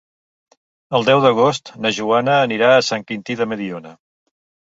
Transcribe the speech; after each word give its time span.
El 0.99 1.03
deu 1.09 1.21
d'agost 1.25 1.71
na 1.83 1.91
Joana 1.99 2.39
anirà 2.47 2.73
a 2.77 2.81
Sant 2.89 3.07
Quintí 3.13 3.37
de 3.45 3.49
Mediona. 3.53 3.95